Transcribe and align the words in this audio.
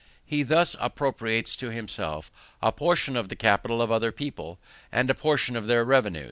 He 0.25 0.41
thus 0.41 0.75
appropriates 0.79 1.55
to 1.57 1.69
himself 1.69 2.31
a 2.59 2.71
portion 2.71 3.15
of 3.15 3.29
the 3.29 3.35
capital 3.35 3.83
of 3.83 3.91
other 3.91 4.11
people, 4.11 4.57
and 4.91 5.11
a 5.11 5.13
portion 5.13 5.55
of 5.55 5.67
their 5.67 5.85
revenue. 5.85 6.19